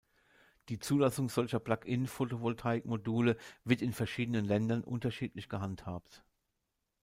Die 0.69 0.79
Zulassung 0.79 1.29
solcher 1.29 1.59
Plug-In-Photovoltaikmodule 1.59 3.37
wird 3.65 3.83
in 3.83 3.93
verschiedenen 3.93 4.45
Ländern 4.45 4.83
unterschiedlich 4.83 5.47
gehandhabt. 5.47 6.23